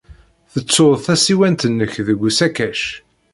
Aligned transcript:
Tettud 0.51 0.97
tasiwant-nnek 1.05 1.93
deg 2.07 2.19
usakac. 2.27 2.81